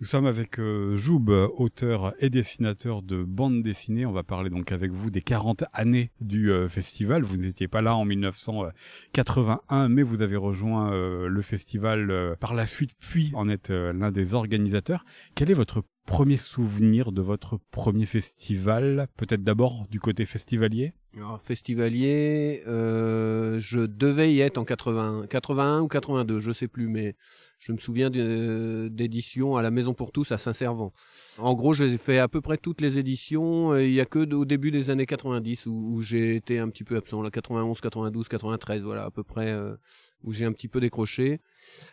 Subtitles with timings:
[0.00, 4.06] Nous sommes avec euh, Joub, auteur et dessinateur de bande dessinée.
[4.06, 7.24] On va parler donc avec vous des 40 années du euh, festival.
[7.24, 12.66] Vous n'étiez pas là en 1981, mais vous avez rejoint euh, le festival par la
[12.66, 15.04] suite, puis en êtes l'un des organisateurs.
[15.34, 20.94] Quel est votre premier souvenir de votre premier festival Peut-être d'abord du côté festivalier?
[21.14, 26.88] Alors, festivalier, euh, je devais y être en 80, 81 ou 82, je sais plus,
[26.88, 27.14] mais
[27.58, 30.92] je me souviens d'éditions à la Maison pour tous à Saint-Servant.
[31.36, 33.76] En gros, j'ai fait à peu près toutes les éditions.
[33.76, 36.96] Il y a que au début des années 90 où, j'ai été un petit peu
[36.96, 39.76] absent, la 91, 92, 93, voilà à peu près euh,
[40.24, 41.40] où j'ai un petit peu décroché.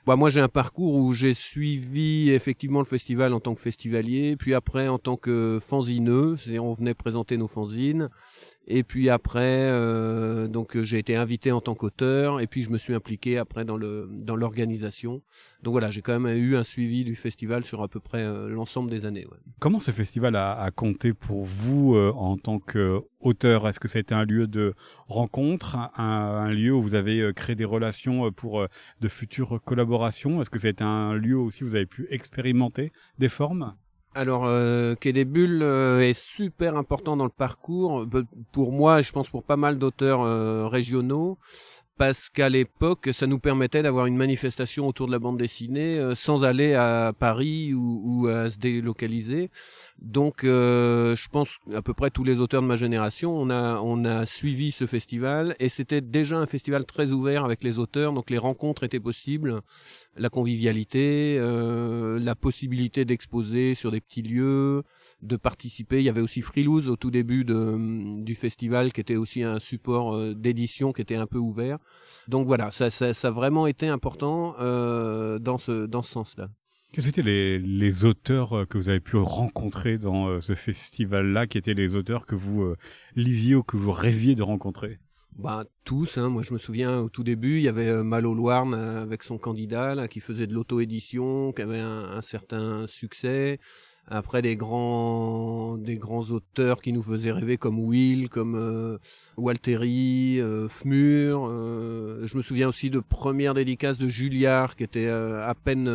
[0.06, 4.36] Bah, moi, j'ai un parcours où j'ai suivi effectivement le festival en tant que festivalier,
[4.36, 8.10] puis après en tant que fanzineux, c'est on venait présenter nos fanzines.
[8.68, 12.80] Et puis après, euh, donc j'ai été invité en tant qu'auteur, et puis je me
[12.80, 15.22] suis impliqué après dans le dans l'organisation.
[15.62, 18.50] Donc voilà, j'ai quand même eu un suivi du festival sur à peu près euh,
[18.50, 19.28] l'ensemble des années.
[19.60, 23.68] Comment ce festival a, a compté pour vous euh, en tant qu'auteur?
[23.68, 24.74] Est-ce que ça a été un lieu de
[25.08, 28.68] rencontre, un, un lieu où vous avez euh, créé des relations pour euh,
[29.00, 30.42] de futures collaborations?
[30.42, 33.76] Est-ce que ça a été un lieu aussi où vous avez pu expérimenter des formes?
[34.16, 38.08] Alors, euh, Quai des Bulles euh, est super important dans le parcours,
[38.54, 41.38] pour moi, je pense pour pas mal d'auteurs euh, régionaux,
[41.98, 46.16] parce qu'à l'époque, ça nous permettait d'avoir une manifestation autour de la bande dessinée euh,
[46.16, 49.50] sans aller à Paris ou, ou, à se délocaliser.
[50.02, 53.80] Donc, euh, je pense à peu près tous les auteurs de ma génération, on a
[53.82, 58.12] on a suivi ce festival et c'était déjà un festival très ouvert avec les auteurs,
[58.12, 59.62] donc les rencontres étaient possibles,
[60.18, 64.84] la convivialité, euh, la possibilité d'exposer sur des petits lieux,
[65.22, 66.00] de participer.
[66.00, 69.60] Il y avait aussi Freeloose au tout début de, du festival, qui était aussi un
[69.60, 71.78] support euh, d'édition qui était un peu ouvert.
[72.28, 76.50] Donc voilà, ça, ça, ça a vraiment été important euh, dans ce dans ce sens-là.
[76.96, 81.58] Quels étaient les, auteurs euh, que vous avez pu rencontrer dans euh, ce festival-là, qui
[81.58, 82.78] étaient les auteurs que vous euh,
[83.18, 85.00] lisiez ou que vous rêviez de rencontrer?
[85.38, 86.30] Bah, tous, hein.
[86.30, 90.08] moi je me souviens au tout début, il y avait Malo Loarn avec son candidat
[90.08, 93.60] qui faisait de l'auto-édition, qui avait un, certain succès.
[94.08, 98.98] Après des grands des grands auteurs qui nous faisaient rêver comme Will, comme euh,
[99.36, 101.48] Walteri, euh, Fmur.
[102.26, 105.90] Je me souviens aussi de premières dédicaces de Julliard qui était à peine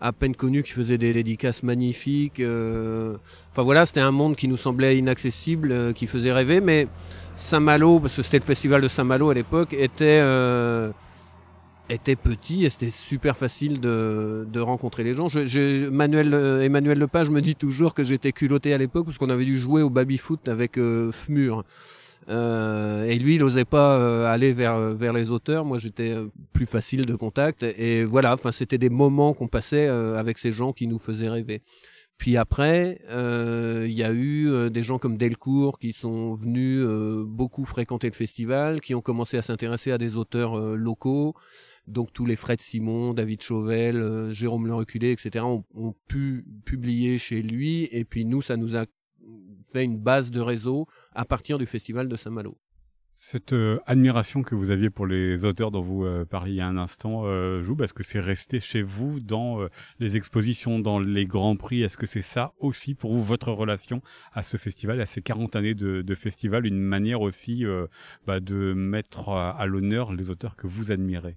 [0.00, 2.40] à peine connu qui faisait des dédicaces magnifiques.
[2.40, 3.16] Euh...
[3.50, 6.60] Enfin voilà, c'était un monde qui nous semblait inaccessible, euh, qui faisait rêver.
[6.60, 6.86] Mais
[7.36, 10.90] Saint-Malo, parce que c'était le festival de Saint-Malo à l'époque, était euh...
[11.90, 15.28] était petit et c'était super facile de, de rencontrer les gens.
[15.28, 19.30] Je, je, Manuel Emmanuel Lepage me dit toujours que j'étais culotté à l'époque parce qu'on
[19.30, 21.64] avait dû jouer au baby foot avec euh, Fmur.
[22.28, 25.64] Euh, et lui, il n'osait pas euh, aller vers vers les auteurs.
[25.64, 26.14] Moi, j'étais
[26.52, 27.62] plus facile de contact.
[27.62, 31.28] Et voilà, enfin, c'était des moments qu'on passait euh, avec ces gens qui nous faisaient
[31.28, 31.62] rêver.
[32.18, 36.84] Puis après, euh, il y a eu des gens comme Delcourt qui sont venus
[37.26, 41.34] beaucoup fréquenter le festival, qui ont commencé à s'intéresser à des auteurs locaux.
[41.86, 45.44] Donc tous les Fred Simon, David Chauvel, Jérôme Le Reculé, etc.
[45.44, 47.88] ont pu publier chez lui.
[47.92, 48.86] Et puis nous, ça nous a
[49.72, 52.56] fait une base de réseau à partir du festival de Saint-Malo.
[53.20, 57.22] Cette euh, admiration que vous aviez pour les auteurs dont vous euh, parliez un instant,
[57.24, 59.68] euh, Joub, est-ce que c'est resté chez vous dans euh,
[59.98, 64.02] les expositions, dans les grands prix Est-ce que c'est ça aussi pour vous, votre relation
[64.32, 67.64] à ce festival, à ces 40 années de, festival, une manière aussi
[68.24, 71.36] bah, de mettre à l'honneur les auteurs que vous admirez?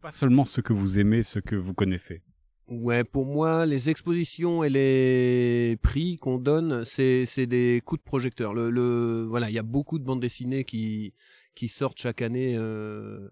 [0.00, 2.22] Pas seulement ceux que vous aimez, ceux que vous connaissez.
[2.68, 8.04] Ouais, pour moi, les expositions et les prix qu'on donne, c'est c'est des coups de
[8.04, 8.54] projecteur.
[8.54, 11.12] Le, le voilà, il y a beaucoup de bandes dessinées qui
[11.54, 13.28] qui sortent chaque année euh,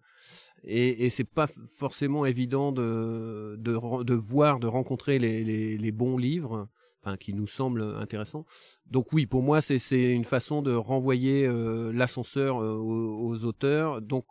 [0.65, 1.49] et et c'est pas
[1.79, 6.69] forcément évident de de de voir, de rencontrer les les, les bons livres.
[7.03, 8.45] Enfin, qui nous semblent intéressants.
[8.91, 13.45] Donc oui, pour moi, c'est c'est une façon de renvoyer euh, l'ascenseur euh, aux, aux
[13.45, 14.03] auteurs.
[14.03, 14.27] Donc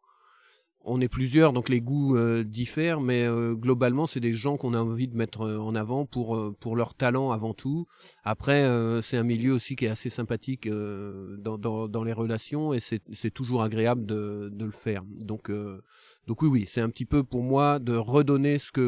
[0.90, 4.74] on est plusieurs, donc les goûts euh, diffèrent, mais euh, globalement, c'est des gens qu'on
[4.74, 7.86] a envie de mettre euh, en avant pour pour leur talent avant tout.
[8.24, 8.68] Après,
[9.02, 14.06] c'est un milieu aussi qui est assez sympathique dans, les relations et c'est toujours agréable
[14.06, 15.04] de le faire.
[15.26, 18.82] Donc oui oui, c'est un petit peu pour moi de redonner ce que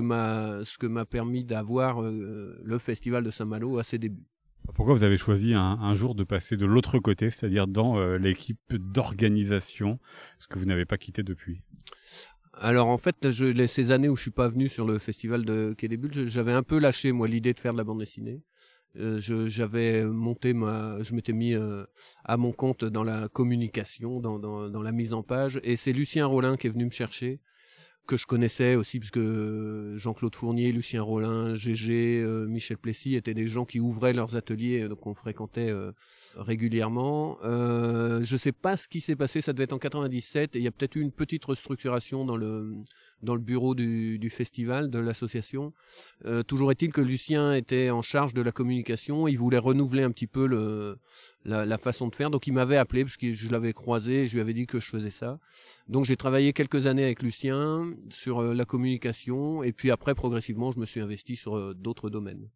[0.87, 4.25] m'a permis d'avoir le festival de Saint-Malo à ses débuts.
[4.75, 9.99] Pourquoi vous avez choisi un, jour de passer de l'autre côté, c'est-à-dire dans l'équipe d'organisation,
[10.39, 11.61] ce que vous n'avez pas quitté depuis?
[12.53, 15.73] Alors en fait, je, ces années où je suis pas venu sur le festival de
[15.77, 18.41] Quai des Bulles, j'avais un peu lâché moi l'idée de faire de la bande dessinée.
[18.97, 21.85] Euh, j'avais monté ma, je m'étais mis euh,
[22.25, 25.93] à mon compte dans la communication, dans, dans, dans, la mise en page, et c'est
[25.93, 27.39] Lucien Rollin qui est venu me chercher
[28.07, 33.33] que je connaissais aussi parce que Jean-Claude Fournier, Lucien Rollin, Gégé, euh, Michel Plessis étaient
[33.33, 35.91] des gens qui ouvraient leurs ateliers, donc on fréquentait euh,
[36.35, 37.37] régulièrement.
[37.43, 40.63] Euh, je sais pas ce qui s'est passé, ça devait être en 97 et il
[40.63, 42.73] y a peut-être eu une petite restructuration dans le
[43.23, 45.73] dans le bureau du, du festival de l'association.
[46.25, 50.11] Euh, toujours est-il que Lucien était en charge de la communication, il voulait renouveler un
[50.11, 50.97] petit peu le
[51.43, 54.35] la, la façon de faire, donc il m'avait appelé parce que je l'avais croisé, je
[54.35, 55.39] lui avais dit que je faisais ça.
[55.87, 60.71] Donc j'ai travaillé quelques années avec Lucien sur euh, la communication et puis après progressivement
[60.71, 62.49] je me suis investi sur euh, d'autres domaines.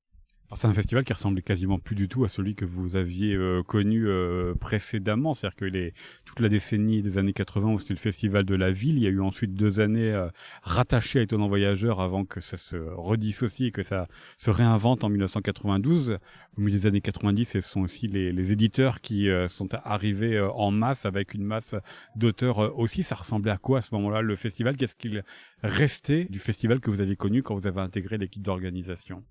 [0.53, 3.63] C'est un festival qui ressemblait quasiment plus du tout à celui que vous aviez euh,
[3.63, 5.33] connu euh, précédemment.
[5.33, 5.94] C'est-à-dire que les,
[6.24, 9.07] toute la décennie des années 80 où c'était le festival de la ville, il y
[9.07, 10.30] a eu ensuite deux années euh,
[10.62, 14.07] rattachées à Étonnant Voyageur avant que ça se redissocie et que ça
[14.38, 16.19] se réinvente en 1992.
[16.57, 20.71] Au milieu des années 90, ce sont aussi les, les éditeurs qui sont arrivés en
[20.71, 21.75] masse avec une masse
[22.15, 23.03] d'auteurs aussi.
[23.03, 24.77] Ça ressemblait à quoi à ce moment-là le festival?
[24.77, 25.24] Qu'est-ce qu'il
[25.63, 29.24] restait du festival que vous aviez connu quand vous avez intégré l'équipe d'organisation?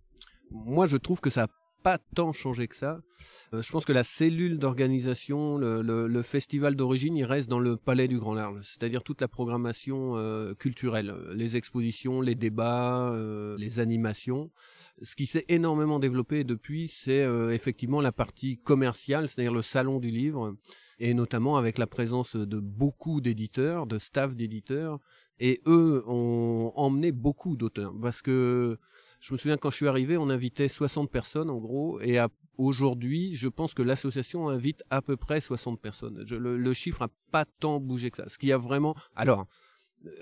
[0.51, 1.49] Moi, je trouve que ça n'a
[1.85, 2.99] pas tant changé que ça.
[3.53, 8.09] Euh, je pense que la cellule d'organisation, le, festival d'origine, il reste dans le palais
[8.09, 13.81] du Grand Large, c'est-à-dire toute la programmation euh, culturelle, les expositions, les débats, euh, les
[13.81, 14.51] animations.
[15.03, 20.01] Ce qui s'est énormément développé depuis, c'est euh, effectivement la partie commerciale, c'est-à-dire le salon
[20.01, 20.57] du livre,
[20.99, 25.01] et notamment avec la présence de beaucoup d'éditeurs, de staff d'éditeurs,
[25.39, 28.79] et eux ont emmené beaucoup d'auteurs, parce que
[29.25, 32.19] je me souviens quand je suis arrivé, on invitait 60 personnes en gros, et
[32.59, 36.27] aujourd'hui, je pense que l'association invite à peu près 60 personnes.
[36.29, 38.29] Le, chiffre a pas tant bougé que ça.
[38.29, 39.47] Ce qui a vraiment, alors.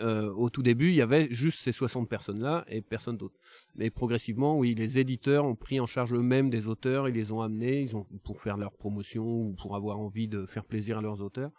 [0.00, 3.34] Euh, au tout début, il y avait juste ces 60 personnes-là et personne d'autre.
[3.74, 7.40] Mais progressivement, oui, les éditeurs ont pris en charge eux-mêmes des auteurs, ils les ont
[7.40, 11.02] amenés, ils ont pour faire leur promotion ou pour avoir envie de faire plaisir à
[11.02, 11.50] leurs auteurs.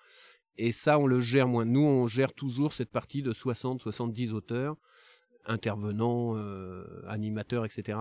[0.58, 1.66] Et ça, on le gère moins.
[1.66, 4.78] Nous, on gère toujours cette partie de 60-70 auteurs
[5.46, 7.98] intervenants, euh, animateurs, etc.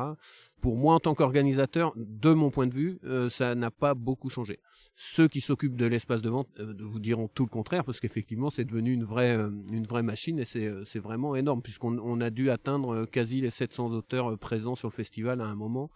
[0.60, 4.28] Pour moi, en tant qu'organisateur, de mon point de vue, euh, ça n'a pas beaucoup
[4.28, 4.60] changé.
[4.94, 8.50] Ceux qui s'occupent de l'espace de vente euh, vous diront tout le contraire, parce qu'effectivement,
[8.50, 9.34] c'est devenu une vraie,
[9.70, 13.50] une vraie machine et c'est, c'est vraiment énorme, puisqu'on on a dû atteindre quasi les
[13.50, 15.90] 700 auteurs présents sur le festival à un moment.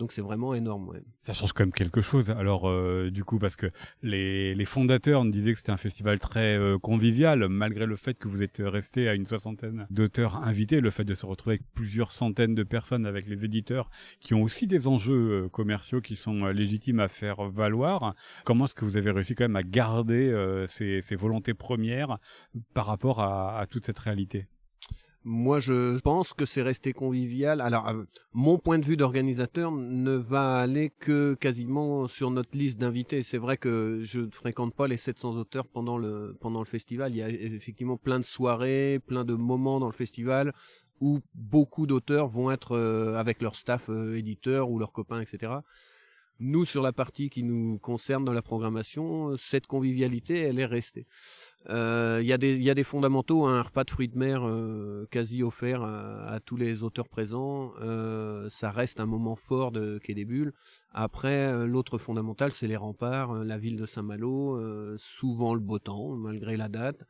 [0.00, 0.88] Donc c'est vraiment énorme.
[0.88, 1.02] Ouais.
[1.20, 2.30] Ça change quand même quelque chose.
[2.30, 3.70] Alors euh, du coup, parce que
[4.02, 8.14] les, les fondateurs nous disaient que c'était un festival très euh, convivial, malgré le fait
[8.14, 11.66] que vous êtes resté à une soixantaine d'auteurs invités, le fait de se retrouver avec
[11.74, 16.16] plusieurs centaines de personnes, avec les éditeurs qui ont aussi des enjeux euh, commerciaux qui
[16.16, 18.14] sont euh, légitimes à faire valoir.
[18.46, 20.34] Comment est-ce que vous avez réussi quand même à garder
[20.66, 22.16] ces, ces volontés premières
[22.72, 24.48] par rapport à, à toute cette réalité?
[25.24, 27.60] Moi, je pense que c'est resté convivial.
[27.60, 32.78] Alors, euh, mon point de vue d'organisateur ne va aller que quasiment sur notre liste
[32.78, 33.22] d'invités.
[33.22, 37.12] C'est vrai que je ne fréquente pas les 700 auteurs pendant le pendant le festival.
[37.12, 40.54] Il y a effectivement plein de soirées, plein de moments dans le festival
[41.00, 45.52] où beaucoup d'auteurs vont être euh, avec leur staff euh, éditeur ou leurs copains, etc.
[46.38, 51.06] Nous, sur la partie qui nous concerne dans la programmation, cette convivialité, elle est restée.
[51.66, 54.16] Il euh, y, a des, y a des fondamentaux, hein, un repas de fruits de
[54.16, 57.72] mer euh, quasi offert à, à, tous les auteurs présents.
[57.82, 60.52] Euh, ça reste un moment fort de Quai des Bulles.
[60.92, 64.58] Après, l'autre fondamental, c'est les remparts, la ville de Saint-Malo,
[64.96, 67.04] souvent le beau temps, malgré la date.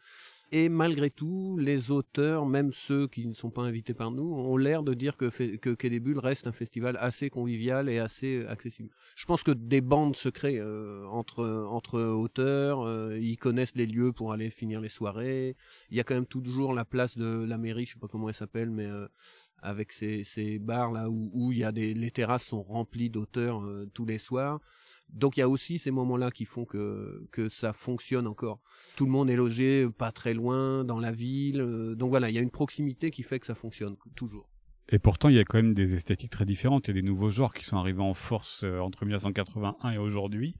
[0.52, 4.56] Et malgré tout, les auteurs, même ceux qui ne sont pas invités par nous, ont
[4.56, 5.26] l'air de dire que,
[5.56, 8.90] que Quai reste un festival assez convivial et assez accessible.
[9.14, 13.87] Je pense que des bandes se créent euh, entre entre auteurs, euh, ils connaissent les
[13.87, 15.57] lieux pour aller finir les soirées.
[15.90, 18.28] Il y a quand même toujours la place de la mairie, je sais pas comment
[18.28, 19.07] elle s'appelle, mais euh,
[19.62, 23.11] avec ces, ces bars là où, où il y a des les terrasses sont remplies
[23.11, 24.61] d'auteurs euh, tous les soirs.
[25.12, 28.61] Donc il y a aussi ces moments-là qui font que que ça fonctionne encore.
[28.97, 32.35] Tout le monde est logé pas très loin dans la ville, euh, donc voilà, il
[32.35, 34.49] y a une proximité qui fait que ça fonctionne toujours.
[34.93, 36.88] Et pourtant, il y a quand même des esthétiques très différentes.
[36.88, 39.99] Il y a des nouveaux genres qui sont arrivés en force euh, entre 1981 et
[39.99, 40.57] aujourd'hui.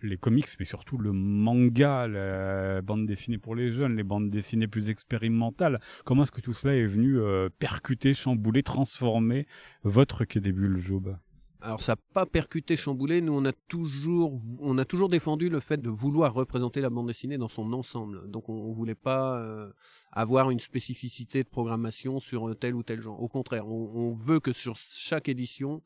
[0.00, 4.68] Les comics, mais surtout le manga, la bande dessinée pour les jeunes, les bandes dessinées
[4.68, 5.80] plus expérimentales.
[6.04, 9.46] Comment est-ce que tout cela est venu euh, percuter, chambouler, transformer
[9.82, 11.16] votre Quai des Bulles, Job?
[11.60, 13.20] Alors ça n'a pas percuté, chamboulé.
[13.20, 17.08] Nous, on a toujours, on a toujours défendu le fait de vouloir représenter la bande
[17.08, 18.30] dessinée dans son ensemble.
[18.30, 19.70] Donc, on, on voulait pas euh,
[20.12, 23.20] avoir une spécificité de programmation sur tel ou tel genre.
[23.20, 25.82] Au contraire, on, veut que sur chaque édition,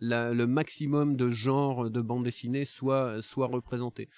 [0.00, 4.08] le maximum de genres de bande dessinée soit soit représenté.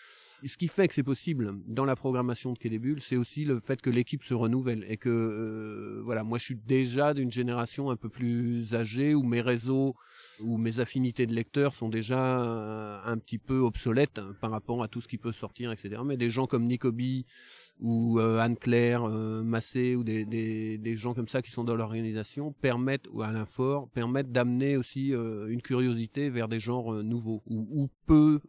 [0.45, 3.81] Ce qui fait que c'est possible dans la programmation de Bulles, c'est aussi le fait
[3.81, 7.97] que l'équipe se renouvelle et que euh, voilà, moi je suis déjà d'une génération un
[7.97, 9.95] peu plus âgée où mes réseaux
[10.40, 14.88] où mes affinités de lecteurs sont déjà un petit peu obsolètes hein, par rapport à
[14.88, 16.00] tout ce qui peut sortir, etc.
[16.05, 17.26] Mais des gens comme Nicobi,
[17.80, 23.06] ou Anne-Claire Massé ou des, des, des, gens comme ça qui sont dans l'organisation permettent,
[23.12, 28.40] ou Alain Fort, permettent d'amener aussi une curiosité vers des genres nouveaux ou, ou peu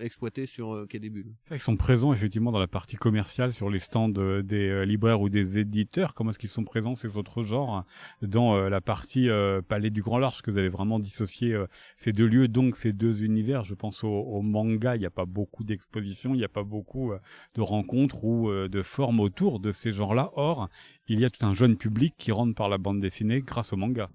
[0.00, 1.32] exploités sur Quai des Bulles.
[1.50, 5.58] Ils sont présents effectivement dans la partie commerciale sur les stands des libraires ou des
[5.58, 6.14] éditeurs.
[6.14, 7.84] Comment est-ce qu'ils sont présents ces autres genres
[8.22, 9.28] dans la partie
[9.68, 11.60] Palais du Grand Large que vous avez vraiment dissocié
[11.96, 13.64] ces deux lieux, donc ces deux univers?
[13.64, 17.12] Je pense au, manga, il n'y a pas beaucoup d'expositions, il n'y a pas beaucoup
[17.54, 20.30] de rencontres ou de formes autour de ces genres-là.
[20.34, 20.68] Or,
[21.08, 23.76] il y a tout un jeune public qui rentre par la bande dessinée grâce au
[23.76, 24.10] manga.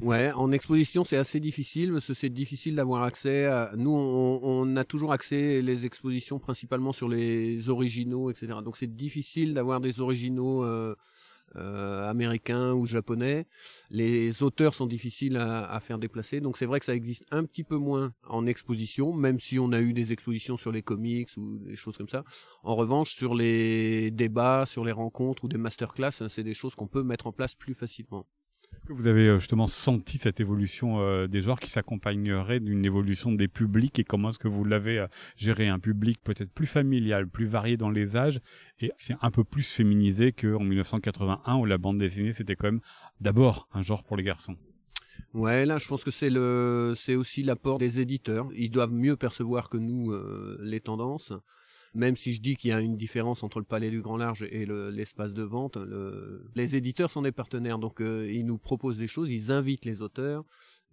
[0.00, 3.46] Ouais, en exposition c'est assez difficile parce que c'est difficile d'avoir accès.
[3.46, 3.72] À...
[3.76, 8.58] Nous, on, on, a toujours accès les expositions principalement sur les originaux, etc.
[8.64, 10.94] Donc c'est difficile d'avoir des originaux euh,
[11.56, 13.46] euh, américains ou japonais.
[13.90, 17.44] Les auteurs sont difficiles à, à faire déplacer, donc c'est vrai que ça existe un
[17.44, 21.30] petit peu moins en exposition, même si on a eu des expositions sur les comics
[21.36, 22.24] ou des choses comme ça.
[22.62, 26.88] En revanche, sur les débats, sur les rencontres ou des masterclass, c'est des choses qu'on
[26.88, 28.26] peut mettre en place plus facilement
[28.92, 33.48] vous avez euh, justement senti cette évolution euh, des genres qui s'accompagnerait d'une évolution des
[33.48, 35.68] publics et comment est-ce que vous l'avez euh, géré?
[35.68, 38.40] Un public peut-être plus familial, plus varié dans les âges
[38.80, 42.80] et un peu plus féminisé qu'en 1981 où la bande dessinée c'était quand même
[43.20, 44.56] d'abord un genre pour les garçons.
[45.34, 48.48] Ouais, là, je pense que c'est le, c'est aussi l'apport des éditeurs.
[48.56, 50.14] Ils doivent mieux percevoir que nous
[50.60, 51.32] les tendances
[51.94, 54.42] même si je dis qu'il y a une différence entre le palais du grand large
[54.50, 58.98] et l'espace de vente, le, les éditeurs sont des partenaires, donc euh, ils nous proposent
[58.98, 60.44] des choses, ils invitent les auteurs,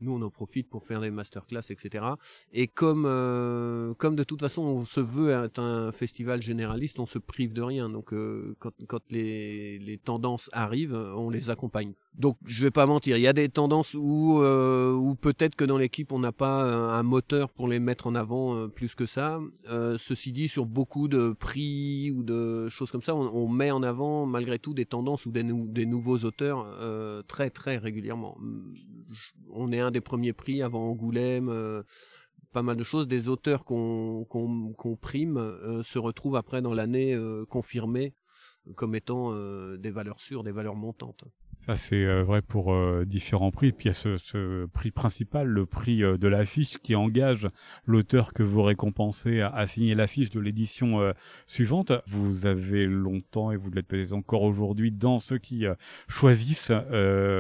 [0.02, 2.06] nous on en profite pour faire des masterclass, etc.
[2.54, 7.06] Et comme euh, comme de toute façon on se veut être un festival généraliste, on
[7.06, 7.90] se prive de rien.
[7.90, 13.24] Donc euh, quand, les, tendances arrivent, on les accompagne donc je vais pas mentir, il
[13.24, 17.04] y a des tendances où, euh, où peut-être que dans l'équipe on n'a pas un,
[17.04, 19.42] moteur pour les mettre en avant plus que ça.
[19.98, 24.26] Ceci dit, sur beaucoup de prix ou de choses comme ça, on, met en avant
[24.26, 26.66] malgré tout des tendances ou des, nouveaux auteurs
[27.28, 28.38] très très régulièrement.
[29.52, 31.52] On est un des premiers prix avant Angoulême.
[32.52, 35.38] pas mal de choses, des auteurs qu'on qu'on prime
[35.84, 37.18] se retrouvent après dans l'année
[37.50, 38.14] confirmés
[38.76, 39.34] comme étant
[39.78, 41.26] des valeurs sûres, des valeurs montantes.
[41.66, 43.72] Ça c'est euh, vrai pour euh, différents prix.
[43.72, 47.50] Puis il y a ce, prix principal, le prix euh, de l'affiche, qui engage
[47.86, 51.14] l'auteur que vous récompensez à, signer l'affiche de l'édition
[51.48, 51.92] suivante.
[52.06, 55.66] Vous avez longtemps et vous l'êtes peut-être encore aujourd'hui dans ceux qui
[56.08, 56.72] choisissent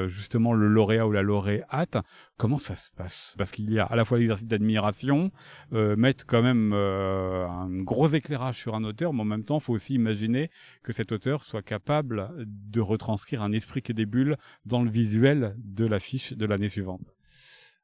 [0.07, 1.97] justement le lauréat ou la lauréate.
[2.37, 3.33] Comment ça se passe?
[3.37, 5.31] Parce qu'il y a à la fois l'exercice d'admiration,
[5.71, 9.73] mettre quand même un gros éclairage sur un auteur, mais en même temps, il faut
[9.73, 10.49] aussi imaginer
[10.83, 14.15] que cet auteur soit capable de retranscrire un esprit qui débute
[14.65, 17.15] dans le visuel de l'affiche de l'année suivante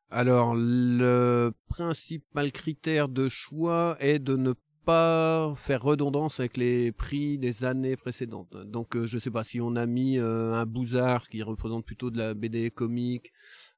[0.10, 4.54] Alors, le principal critère de choix est de ne
[4.86, 8.58] pas faire redondance avec les prix des années précédentes.
[8.66, 12.10] Donc, euh, je sais pas si on a mis euh, un Bouzard qui représente plutôt
[12.10, 13.32] de la BD comique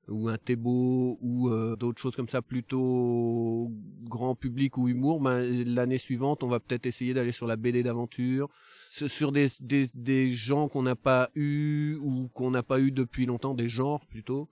[0.07, 3.71] ou un Thébault ou euh, d'autres choses comme ça plutôt
[4.03, 7.83] grand public ou humour, ben, l'année suivante on va peut-être essayer d'aller sur la BD
[7.83, 8.49] d'aventure,
[8.89, 13.25] sur des, des, des gens qu'on n'a pas eu ou qu'on n'a pas eu depuis
[13.25, 14.49] longtemps, des genres plutôt.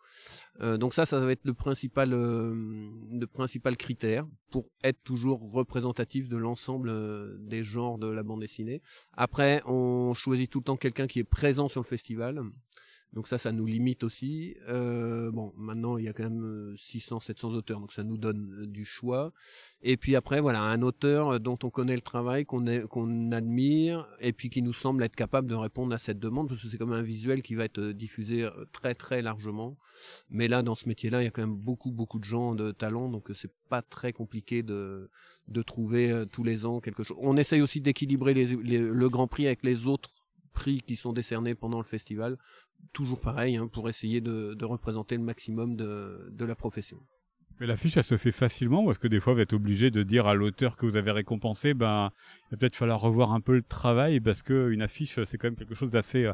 [0.61, 2.53] Euh, donc ça, ça va être le principal, euh,
[3.11, 8.41] le principal critère pour être toujours représentatif de l'ensemble euh, des genres de la bande
[8.41, 8.81] dessinée.
[9.13, 12.41] Après, on choisit tout le temps quelqu'un qui est présent sur le festival.
[13.13, 14.55] Donc ça, ça nous limite aussi.
[14.69, 18.17] Euh, bon, maintenant il y a quand même 600, euh, 700 auteurs, donc ça nous
[18.17, 19.33] donne euh, du choix.
[19.81, 24.31] Et puis après, voilà, un auteur dont on connaît le travail, qu'on qu'on admire, et
[24.31, 26.93] puis qui nous semble être capable de répondre à cette demande, parce que c'est comme
[26.93, 29.77] un visuel qui va être diffusé très très largement.
[30.29, 32.71] Mais là, dans ce métier-là, il y a quand même beaucoup beaucoup de gens de
[32.71, 35.09] talent, donc c'est pas très compliqué de
[35.49, 37.17] de trouver tous les ans quelque chose.
[37.19, 40.11] On essaye aussi d'équilibrer les, le Grand Prix avec les autres
[40.53, 42.37] prix qui sont décernés pendant le festival,
[42.93, 46.99] toujours pareil, hein, pour essayer de, représenter le maximum de, de la profession.
[47.59, 50.01] Mais l'affiche, elle se fait facilement ou est-ce que des fois vous êtes obligé de
[50.01, 52.09] dire à l'auteur que vous avez récompensé, ben,
[52.47, 55.47] il va peut-être falloir revoir un peu le travail parce que une affiche, c'est quand
[55.47, 56.33] même quelque chose d'assez euh,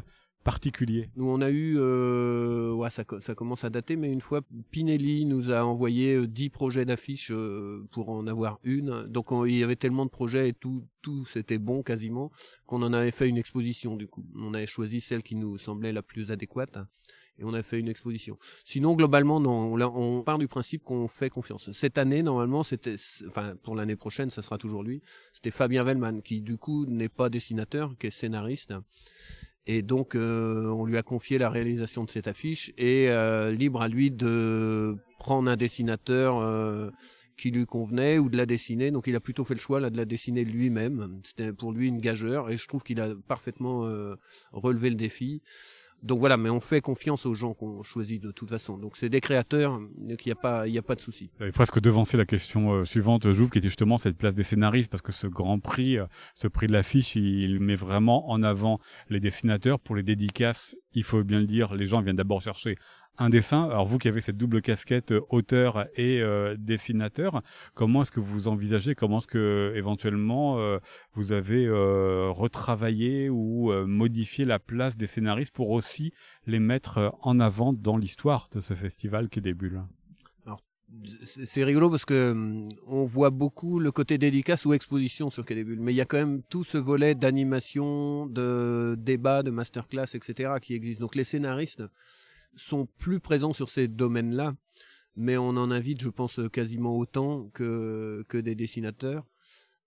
[1.16, 4.40] Nous, on a eu, euh, ouais, ça, ça, commence à dater, mais une fois,
[4.70, 9.02] Pinelli nous a envoyé 10 euh, projets d'affiches euh, pour en avoir une.
[9.08, 12.30] Donc, il y avait tellement de projets et tout, tout c'était bon quasiment,
[12.66, 14.24] qu'on en avait fait une exposition du coup.
[14.36, 16.78] On avait choisi celle qui nous semblait la plus adéquate
[17.38, 18.38] et on a fait une exposition.
[18.64, 19.74] Sinon, globalement, non.
[19.74, 21.70] On, on part du principe qu'on fait confiance.
[21.72, 25.02] Cette année, normalement, c'était, enfin, pour l'année prochaine, ça sera toujours lui.
[25.32, 28.72] C'était Fabien Vellman, qui du coup n'est pas dessinateur, qui est scénariste
[29.70, 33.82] et donc, euh, on lui a confié la réalisation de cette affiche et euh, libre
[33.82, 36.90] à lui de prendre un dessinateur euh,
[37.36, 38.90] qui lui convenait ou de la dessiner.
[38.90, 41.20] Donc il a plutôt fait le choix là de la dessiner lui-même.
[41.22, 43.86] C'était pour lui une gageure et je trouve qu'il a parfaitement
[44.52, 45.42] relevé le défi.
[46.02, 48.78] Donc voilà, mais on fait confiance aux gens qu'on choisit de toute façon.
[48.78, 51.30] Donc c'est des créateurs, donc il n'y a pas, il y a pas de souci.
[51.38, 54.44] Vous avez presque devancé la question euh, suivante, Jouve, qui était justement cette place des
[54.44, 58.42] scénaristes, parce que ce grand prix, euh, ce prix de l'affiche, il met vraiment en
[58.42, 58.78] avant
[59.08, 60.76] les dessinateurs pour les dédicaces.
[60.94, 62.76] Il faut bien le dire, les gens viennent d'abord chercher
[63.18, 63.64] un dessin.
[63.64, 67.42] Alors vous qui avez cette double casquette euh, auteur et euh, dessinateur,
[67.74, 70.78] comment est-ce que vous envisagez, comment est-ce que éventuellement euh,
[71.14, 76.12] vous avez retravaillé ou modifié la place des scénaristes pour aussi
[76.46, 79.82] les mettre en avant dans l'histoire de ce festival qui bulles
[81.12, 85.62] c'est rigolo parce que hum, on voit beaucoup le côté dédicace ou exposition sur Quai
[85.64, 90.54] mais il y a quand même tout ce volet d'animation, de débat, de masterclass, etc.
[90.60, 91.00] qui existe.
[91.00, 91.82] Donc les scénaristes
[92.58, 94.54] sont plus présents sur ces domaines-là,
[95.16, 99.24] mais on en invite, je pense, quasiment autant que, que des dessinateurs.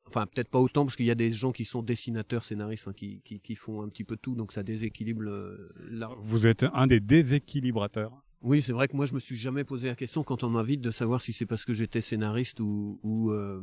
[0.07, 2.93] Enfin, peut-être pas autant, parce qu'il y a des gens qui sont dessinateurs, scénaristes, hein,
[2.93, 6.09] qui, qui, qui, font un petit peu tout, donc ça déséquilibre euh, là.
[6.19, 8.11] Vous êtes un des déséquilibrateurs.
[8.43, 10.81] Oui, c'est vrai que moi je me suis jamais posé la question quand on m'invite
[10.81, 13.61] de savoir si c'est parce que j'étais scénariste euh,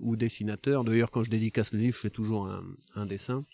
[0.00, 0.82] ou dessinateur.
[0.82, 2.50] D'ailleurs, quand je dédicace le livre, je fais toujours
[2.96, 3.44] un, dessin.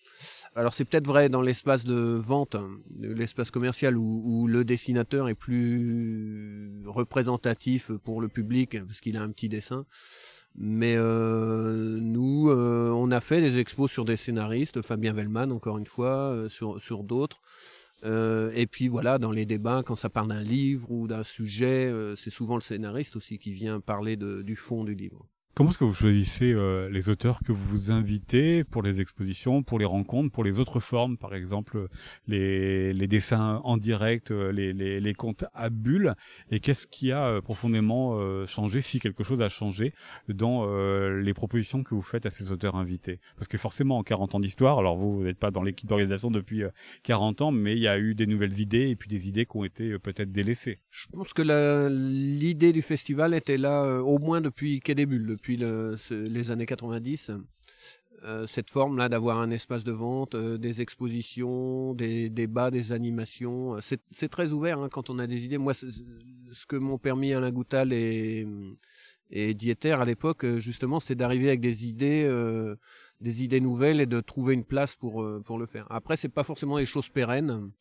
[0.55, 5.35] Alors c'est peut-être vrai dans l'espace de vente, hein, l'espace commercial où, le dessinateur est
[5.35, 9.85] plus représentatif pour le public parce qu'il a un petit dessin.
[10.55, 15.77] Mais euh, nous, euh, on a fait des expos sur des scénaristes, Fabien Vellman encore
[15.77, 17.43] une fois, sur d'autres.
[18.05, 21.87] Euh, et puis voilà, dans les débats, quand ça parle d'un livre ou d'un sujet,
[21.87, 25.27] euh, c'est souvent le scénariste aussi qui vient parler de, du fond du livre.
[25.55, 29.79] Comment est-ce que vous choisissez euh, les auteurs que vous invitez pour les expositions, pour
[29.79, 31.89] les rencontres, pour les autres formes, par exemple
[32.27, 36.15] les, les dessins en direct, euh, les, les, les contes à bulles?
[36.51, 39.93] Et qu'est-ce qui a euh, profondément changé, si quelque chose a changé,
[40.29, 40.67] dans
[41.11, 43.21] les propositions que vous faites à ces auteurs invités?
[43.37, 46.63] Parce que forcément, en 40 ans d'histoire, alors vous, n'êtes pas dans l'équipe d'organisation depuis
[47.03, 49.57] 40 ans, mais il y a eu des nouvelles idées et puis des idées qui
[49.59, 50.79] ont été peut-être délaissées.
[50.91, 55.97] Je pense que l'idée du festival était là au moins depuis des Bulles depuis le,
[56.11, 57.33] les années 90.
[58.25, 62.93] Euh, cette forme là d'avoir un espace de vente, euh, des expositions, des débats, des
[62.93, 63.81] animations, euh,
[64.13, 65.59] c'est très ouvert hein, quand on a des idées.
[65.59, 68.47] Moi, ce que m'ont permis Alain Goutal et,
[69.31, 72.31] et Dieter à l'époque, justement, c'est d'arriver avec des idées,
[73.21, 75.87] des idées nouvelles et de trouver une place pour pour le faire.
[75.91, 77.73] Après, c'est pas forcément des choses pérennes.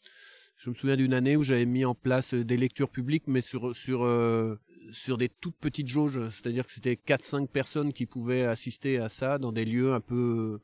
[0.57, 3.75] Je me souviens d'une année où j'avais mis en place des lectures publiques, mais sur
[3.75, 4.05] sur
[4.91, 9.37] sur des toutes petites jauges, c'est-à-dire que c'était 4-5 personnes qui pouvaient assister à ça
[9.37, 10.59] dans des lieux un peu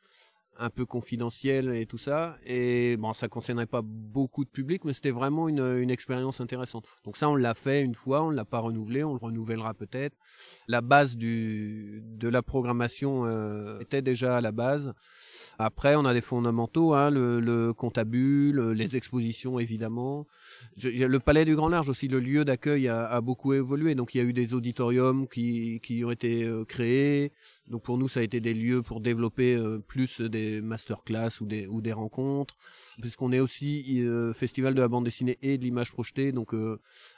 [0.59, 2.37] un peu confidentiels et tout ça.
[2.45, 6.85] Et bon, ça concernait pas beaucoup de public, mais c'était vraiment une, une expérience intéressante.
[7.03, 10.15] Donc ça, on l'a fait une fois, on l'a pas renouvelé, on le renouvellera peut-être.
[10.67, 14.93] La base du de la programmation euh, était déjà à la base.
[15.59, 20.27] Après, on a des fondamentaux, hein, le, le comptabule, les expositions évidemment.
[20.83, 23.95] le Palais du Grand Large aussi, le lieu d'accueil a, a, beaucoup évolué.
[23.95, 27.31] Donc il y a eu des auditoriums qui, qui ont été euh, créés.
[27.67, 31.45] Donc pour nous, ça a été des lieux pour développer euh, plus des masterclass ou
[31.45, 32.55] des, ou des rencontres.
[33.01, 36.31] Puisqu'on est aussi euh, festival de la bande dessinée et de l'image projetée.
[36.31, 36.53] Donc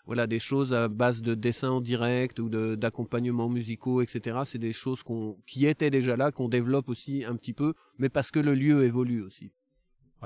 [0.06, 4.40] voilà, des choses à base de dessins en direct ou d'accompagnements musicaux, etc.
[4.46, 8.10] C'est des choses qu'on qui étaient déjà là, qu'on développe aussi un petit peu, mais
[8.10, 9.52] parce que le lieu évolue aussi.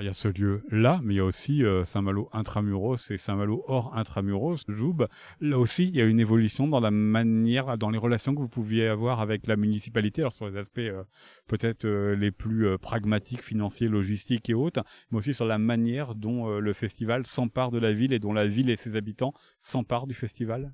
[0.02, 3.64] Il y a ce lieu-là, mais il y a aussi euh, Saint-Malo intramuros et Saint-Malo
[3.68, 4.64] hors intramuros.
[4.68, 5.06] Joub,
[5.40, 8.48] là aussi, il y a une évolution dans la manière, dans les relations que vous
[8.48, 11.04] pouviez avoir avec la municipalité, alors sur les aspects euh,
[11.48, 16.60] peut-être euh, les plus pragmatiques, financiers, logistiques et autres, mais aussi sur la manière dont
[16.60, 20.14] le festival s'empare de la ville et dont la ville et ses habitants s'emparent du
[20.14, 20.74] festival?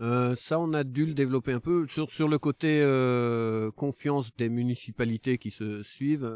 [0.00, 4.34] Euh, ça, on a dû le développer un peu sur sur le côté euh, confiance
[4.36, 6.28] des municipalités qui se suivent.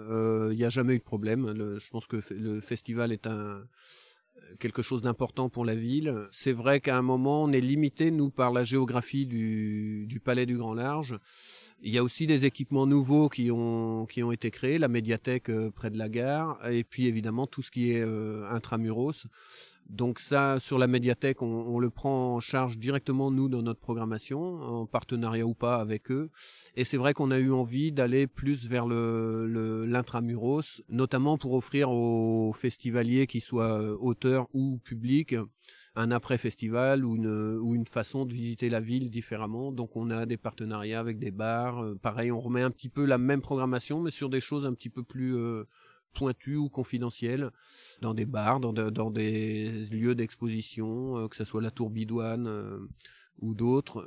[0.50, 1.76] Il n'y a jamais eu de problème.
[1.78, 3.62] je pense que le festival est un
[4.58, 6.14] quelque chose d'important pour la ville.
[6.30, 10.46] C'est vrai qu'à un moment, on est limité, nous, par la géographie du, du Palais
[10.46, 11.18] du Grand Large.
[11.82, 15.48] Il y a aussi des équipements nouveaux qui ont, qui ont été créés, la médiathèque
[15.48, 19.26] euh, près de la gare, et puis évidemment tout ce qui est euh, intramuros.
[19.88, 23.80] Donc ça, sur la médiathèque, on, on, le prend en charge directement nous dans notre
[23.80, 26.30] programmation, en partenariat ou pas avec eux.
[26.76, 31.90] Et c'est vrai qu'on a eu envie d'aller plus vers le l'intramuros, notamment pour offrir
[31.90, 35.34] aux festivaliers, qui soient euh, auteurs ou publics,
[35.96, 39.72] un après-festival ou une, ou une façon de visiter la ville différemment.
[39.72, 41.82] Donc on a des partenariats avec des bars.
[41.82, 44.74] Euh, pareil, on remet un petit peu la même programmation, mais sur des choses un
[44.74, 45.34] petit peu plus...
[45.36, 45.64] Euh,
[46.14, 47.50] pointu ou confidentiel
[48.00, 52.78] dans des bars, dans, des lieux d'exposition, euh, que ce soit la Tour Bidouane euh,
[53.40, 54.04] ou d'autres,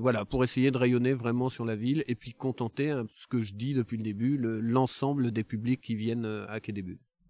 [0.00, 3.42] voilà, pour essayer de rayonner vraiment sur la ville et puis contenter hein, ce que
[3.42, 6.72] je dis depuis le début, l'ensemble des publics qui viennent à Quai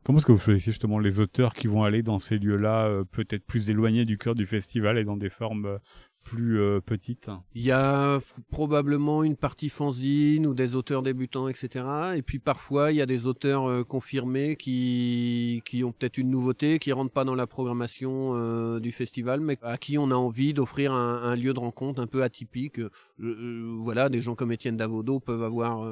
[0.04, 3.04] Comment est-ce que vous choisissez justement les auteurs qui vont aller dans ces lieux-là, euh,
[3.04, 5.78] peut-être plus éloignés du cœur du festival et dans des formes euh,
[6.22, 8.18] plus euh, petites Il y a
[8.50, 11.84] probablement une partie fanzine ou des auteurs débutants, etc.
[12.16, 16.78] Et puis parfois, il y a des auteurs confirmés qui, qui ont peut-être une nouveauté,
[16.78, 20.92] qui rentrent pas dans la programmation du festival, mais à qui on a envie d'offrir
[20.92, 22.80] un, un, lieu de rencontre un peu atypique.
[23.18, 25.84] voilà, des gens comme Étienne Davodo peuvent avoir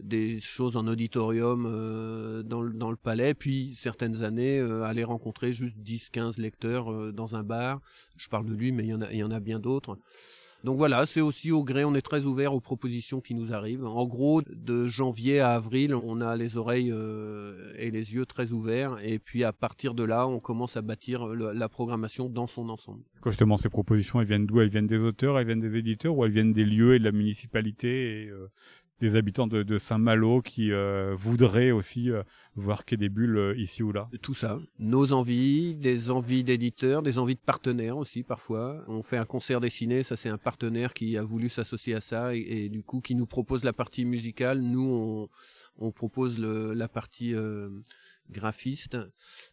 [0.00, 5.04] des choses en auditorium euh, dans, le, dans le palais, puis certaines années euh, aller
[5.04, 7.80] rencontrer juste 10-15 lecteurs euh, dans un bar.
[8.16, 9.98] Je parle de lui, mais il y en a, il y en a bien d'autres.
[10.64, 13.84] Donc voilà, c'est aussi au gré, on est très ouvert aux propositions qui nous arrivent.
[13.84, 16.92] En gros, de janvier à avril, on a les oreilles
[17.76, 21.28] et les yeux très ouverts, et puis à partir de là, on commence à bâtir
[21.28, 23.04] la programmation dans son ensemble.
[23.20, 24.60] Quand justement ces propositions, elles viennent d'où?
[24.60, 27.04] Elles viennent des auteurs, elles viennent des éditeurs, ou elles viennent des lieux et de
[27.04, 28.32] la municipalité et,
[29.00, 32.22] des habitants de, Saint-Malo qui euh, voudraient aussi euh,
[32.56, 34.58] voir qu'il y des bulles euh, ici ou là Tout ça.
[34.78, 38.82] Nos envies, des envies d'éditeurs, des envies de partenaires aussi parfois.
[38.88, 42.34] On fait un concert dessiné, ça c'est un partenaire qui a voulu s'associer à ça
[42.34, 44.60] et, du coup qui nous propose la partie musicale.
[44.60, 45.28] Nous
[45.78, 47.34] on, propose la partie
[48.30, 48.96] graphistes,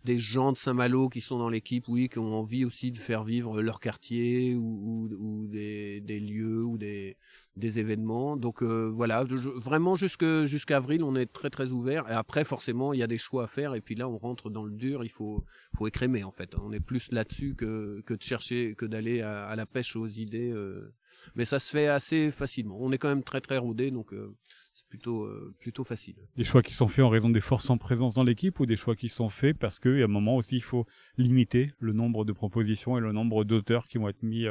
[0.04, 3.24] des gens de Saint-Malo qui sont dans l'équipe, oui, qui ont envie aussi de faire
[3.24, 7.18] vivre leur quartier ou, ou, des, des, lieux ou des,
[7.56, 8.38] des événements.
[8.38, 12.10] Donc euh, voilà, vraiment jusque jusqu'à avril, on est très très ouvert.
[12.10, 13.76] Et après, forcément, il y a des choix à faire.
[13.76, 15.04] Et puis là, on rentre dans le dur.
[15.04, 16.56] Il faut faut écrémer en fait.
[16.56, 20.52] On est plus là-dessus que que de chercher, que d'aller à, la pêche aux idées.
[20.52, 20.94] Euh.
[21.36, 22.78] Mais ça se fait assez facilement.
[22.80, 24.36] On est quand même très très rodé, donc euh,
[24.90, 26.16] plutôt euh, plutôt facile.
[26.36, 28.76] Des choix qui sont faits en raison des forces en présence dans l'équipe ou des
[28.76, 30.86] choix qui sont faits parce qu'à un moment aussi il faut
[31.18, 34.46] limiter le nombre de propositions et le nombre d'auteurs qui vont être mis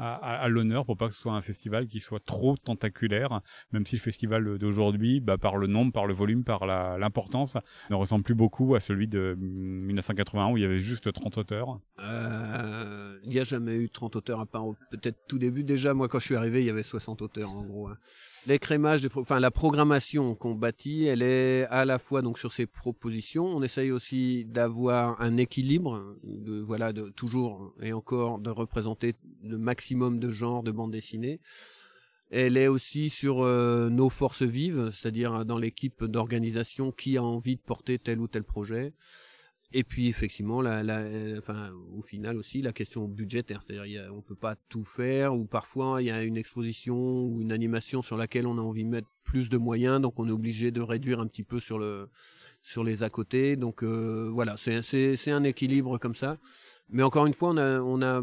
[0.00, 3.84] euh, à, l'honneur pour pas que ce soit un festival qui soit trop tentaculaire, même
[3.84, 7.58] si le festival d'aujourd'hui, bah, par le nombre, par le volume, par l'importance,
[7.90, 11.80] ne ressemble plus beaucoup à celui de 1981 où il y avait juste 30 auteurs.
[12.00, 15.64] Euh, il n'y a jamais eu 30 auteurs à part peut-être tout début.
[15.64, 17.88] Déjà, moi quand je suis arrivé, il y avait 60 auteurs en gros.
[17.88, 17.98] Hein.
[18.46, 23.44] L'écrémage, enfin la programmation qu'on bâtit, elle est à la fois donc sur ces propositions.
[23.44, 29.58] On essaye aussi d'avoir un équilibre, de voilà, de toujours et encore de représenter le
[29.58, 31.40] maximum de genres de bandes dessinées.
[32.30, 37.56] Elle est aussi sur euh, nos forces vives, c'est-à-dire dans l'équipe d'organisation qui a envie
[37.56, 38.94] de porter tel ou tel projet.
[39.72, 40.58] Et puis effectivement,
[41.38, 46.02] enfin, au final aussi, la question budgétaire, c'est-à-dire on peut pas tout faire, ou parfois
[46.02, 49.08] il y a une exposition ou une animation sur laquelle on a envie de mettre
[49.22, 52.08] plus de moyens, donc on est obligé de réduire un petit peu sur le
[52.62, 53.54] sur les à côté.
[53.54, 56.38] Donc euh, voilà, c'est un équilibre comme ça.
[56.92, 58.22] Mais encore une fois, on a,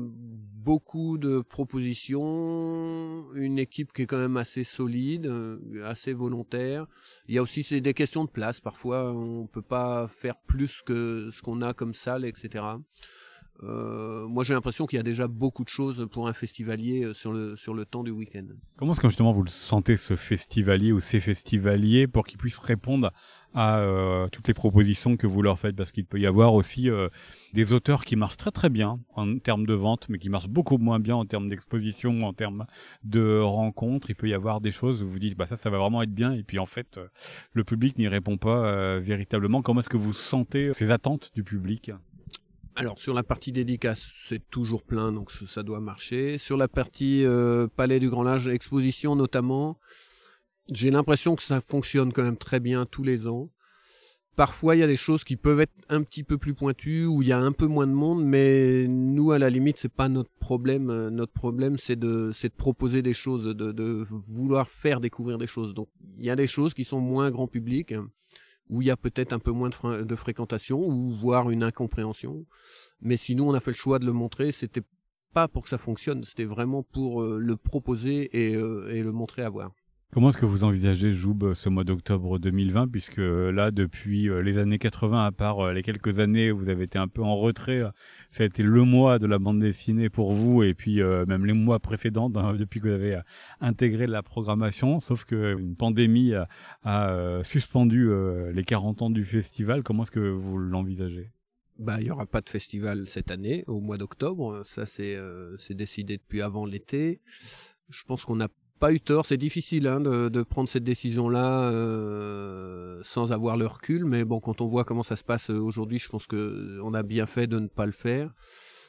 [0.67, 6.87] beaucoup de propositions, une équipe qui est quand même assez solide, euh, assez volontaire.
[7.29, 8.59] Il y a aussi des questions de place.
[8.59, 12.65] Parfois, on peut pas faire plus que ce qu'on a comme salle, etc.
[13.63, 17.13] Euh, moi, j'ai l'impression qu'il y a déjà beaucoup de choses pour un festivalier euh,
[17.13, 18.45] sur le sur le temps du week-end.
[18.77, 22.59] Comment est-ce que justement vous le sentez ce festivalier ou ces festivaliers pour qu'ils puissent
[22.59, 23.11] répondre
[23.55, 25.75] à euh, toutes les propositions que vous leur faites?
[25.75, 26.89] Parce qu'il peut y avoir aussi
[27.53, 30.77] des auteurs qui marchent très très bien en termes de vente, mais qui marchent beaucoup
[30.77, 32.67] moins bien en termes d'exposition, en termes
[33.03, 34.11] de rencontres.
[34.11, 36.13] Il peut y avoir des choses où vous dites bah ça ça va vraiment être
[36.13, 36.99] bien et puis en fait
[37.53, 39.63] le public n'y répond pas véritablement.
[39.63, 41.91] Comment est-ce que vous sentez ces attentes du public?
[42.77, 46.37] Alors sur la partie dédicace, c'est toujours plein, donc ça doit marcher.
[46.37, 49.79] Sur la partie euh, Palais du Grand Large, exposition notamment,
[50.71, 53.49] j'ai l'impression que ça fonctionne quand même très bien tous les ans.
[54.35, 57.23] Parfois, il y a des choses qui peuvent être un petit peu plus pointues, où
[57.23, 60.09] il y a un peu moins de monde, mais nous, à la limite, c'est pas
[60.09, 61.09] notre problème.
[61.09, 65.73] Notre problème, c'est de, c'est de proposer des choses, de vouloir faire découvrir des choses.
[65.73, 67.95] Donc, il y a des choses qui sont moins grand public
[68.69, 72.45] où il y a peut-être un peu moins de, fréquentation ou voire une incompréhension.
[73.01, 74.51] Mais sinon, on a fait le choix de le montrer.
[74.51, 74.83] C'était
[75.33, 79.43] pas pour que ça fonctionne, c'était vraiment pour euh, le proposer euh, et le montrer
[79.43, 79.71] à voir.
[80.13, 84.57] Comment est-ce que vous envisagez Joub ce mois d'octobre 2020 puisque là depuis euh, les
[84.57, 87.35] années 80 à part euh, les quelques années où vous avez été un peu en
[87.35, 87.89] retrait, euh,
[88.29, 91.51] ça a été le mois de la bande dessinée pour vous et puis même les
[91.53, 93.19] mois précédents depuis que vous avez
[93.59, 95.01] intégré la programmation.
[95.01, 96.33] Sauf que une pandémie
[96.83, 98.09] a, suspendu
[98.53, 101.31] les 40 ans du festival, comment est-ce que vous l'envisagez?
[101.77, 105.17] Bah, il y aura pas de festival cette année au mois d'octobre, ça c'est
[105.59, 107.21] c'est décidé depuis avant l'été.
[107.89, 108.47] Je pense qu'on a
[108.79, 109.25] pas eu tort.
[109.25, 114.39] C'est difficile hein, de, de, prendre cette décision-là euh, sans avoir le recul, mais bon,
[114.39, 117.47] quand on voit comment ça se passe aujourd'hui, je pense que on a bien fait
[117.47, 118.33] de ne pas le faire.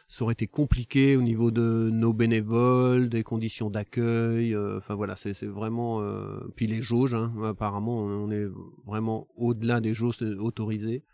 [0.07, 4.55] ça aurait été compliqué au niveau de nos bénévoles, des conditions d'accueil.
[4.55, 6.01] euh, Enfin voilà, c'est vraiment.
[6.03, 8.47] euh, puis les jauges, hein, apparemment, on est
[8.87, 11.05] vraiment au-delà des jauges autorisées.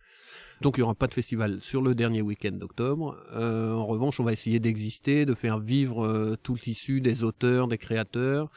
[0.64, 3.18] Donc il n'y aura pas de festival sur le dernier week-end d'octobre.
[3.35, 7.22] Euh, en revanche, on va essayer d'exister, de faire vivre euh, tout le tissu des
[7.22, 8.48] auteurs, des créateurs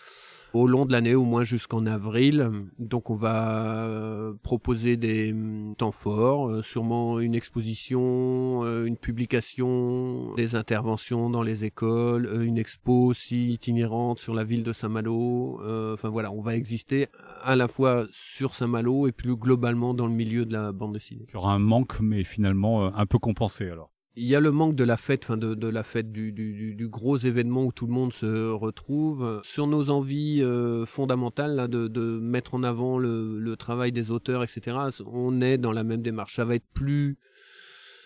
[0.53, 2.51] au long de l'année, au moins jusqu'en avril.
[2.79, 8.97] Donc on va euh, proposer des hum, temps forts, euh, sûrement une exposition, euh, une
[8.97, 15.59] publication, des interventions dans les écoles, une expo aussi itinérante sur la ville de Saint-Malo.
[15.93, 17.07] Enfin voilà, on va exister
[17.43, 21.25] à la fois sur Saint-Malo et plus globalement dans le milieu de la bande dessinée.
[21.29, 23.91] Il y aura un manque, mais finalement un peu compensé alors.
[24.19, 26.73] Il y a le manque de la fête, enfin de, de la fête du, du,
[26.73, 29.41] du- gros événement où tout le monde se retrouve.
[29.43, 34.09] Sur nos envies euh, fondamentales là, de, de mettre en avant le, le travail des
[34.09, 34.75] auteurs, etc.
[35.05, 36.35] On est dans la même démarche.
[36.37, 37.17] Ça va être plus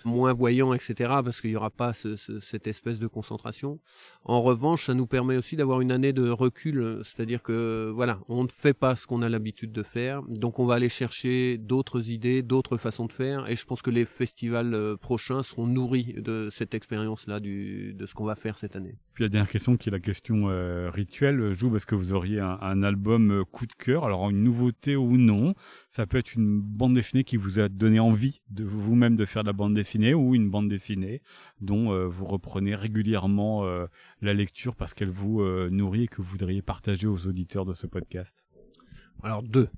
[0.05, 0.93] moins voyant, etc.
[1.23, 3.79] Parce qu'il n'y aura pas ce- ce- cette espèce de concentration.
[4.23, 8.43] En revanche, ça nous permet aussi d'avoir une année de recul, c'est-à-dire que voilà, on
[8.43, 12.09] ne fait pas ce qu'on a l'habitude de faire, donc on va aller chercher d'autres
[12.11, 16.13] idées, d'autres façons de faire, et je pense que les festivals euh, prochains seront nourris
[16.17, 18.95] de cette expérience-là, de ce qu'on va faire cette année.
[19.13, 22.39] Puis la dernière question qui est la question euh, rituelle, joue parce que vous auriez
[22.39, 25.53] un, un album euh, coup de cœur, alors une nouveauté ou non,
[25.89, 29.43] ça peut être une bande dessinée qui vous a donné envie de vous-même de faire
[29.43, 31.21] de la bande dessinée ou une bande dessinée
[31.59, 33.87] dont euh, vous reprenez régulièrement euh,
[34.21, 37.73] la lecture parce qu'elle vous euh, nourrit et que vous voudriez partager aux auditeurs de
[37.73, 38.45] ce podcast?
[39.23, 39.69] Alors deux.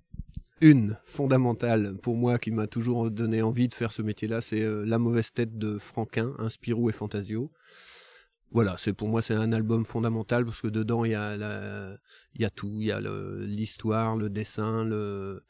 [0.61, 4.97] Une fondamentale pour moi qui m'a toujours donné envie de faire ce métier-là, c'est La
[4.97, 7.51] mauvaise tête de Franquin, un Spirou et Fantasio.
[8.51, 11.97] Voilà, c'est pour moi c'est un album fondamental parce que dedans il y a
[12.35, 15.41] il y a tout, il y a l'histoire, le dessin, le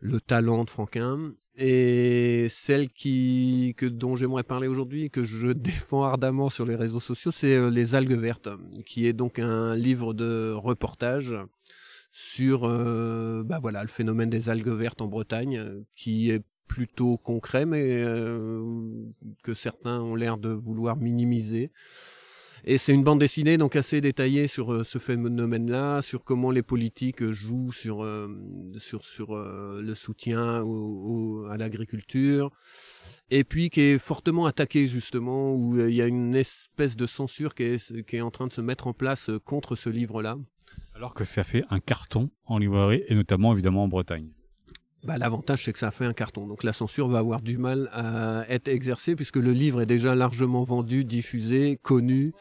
[0.00, 6.04] le talent de Franquin et celle qui que dont j'aimerais parler aujourd'hui que je défends
[6.04, 8.48] ardemment sur les réseaux sociaux, c'est euh, Les algues vertes,
[8.84, 11.36] qui est donc un livre de reportage
[12.12, 17.66] sur euh, bah voilà le phénomène des algues vertes en Bretagne qui est plutôt concret
[17.66, 18.62] mais euh,
[19.42, 21.70] que certains ont l'air de vouloir minimiser.
[22.66, 26.62] Et c'est une bande dessinée donc assez détaillée sur euh, ce phénomène-là, sur comment les
[26.62, 28.28] politiques jouent sur euh,
[28.78, 30.64] sur sur euh, le soutien
[31.50, 32.50] à l'agriculture,
[33.30, 37.54] et puis qui est fortement attaqué justement où il y a une espèce de censure
[37.54, 40.38] qui est qui est en train de se mettre en place contre ce livre-là.
[40.94, 44.30] Alors que ça fait un carton en librairie et notamment évidemment en Bretagne.
[45.04, 46.46] Bah, l'avantage, c'est que ça a fait un carton.
[46.46, 50.14] Donc la censure va avoir du mal à être exercée puisque le livre est déjà
[50.14, 52.32] largement vendu, diffusé, connu.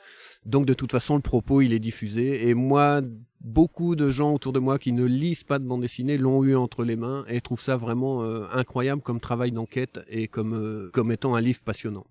[0.45, 2.47] Donc de toute façon, le propos, il est diffusé.
[2.47, 3.01] Et moi,
[3.41, 6.55] beaucoup de gens autour de moi qui ne lisent pas de bande dessinée l'ont eu
[6.55, 10.89] entre les mains et trouvent ça vraiment euh, incroyable comme travail d'enquête et comme, euh,
[10.93, 12.05] comme étant un livre passionnant.